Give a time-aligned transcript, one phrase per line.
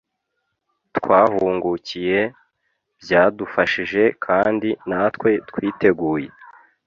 [0.97, 2.19] twahungukiye,
[3.01, 6.29] byadufashije kandi natwe twiteguye